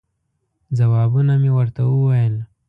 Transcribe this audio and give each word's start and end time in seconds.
ځوابونه 0.77 1.33
مې 1.41 1.51
ورته 1.57 1.81
وویل. 1.85 2.35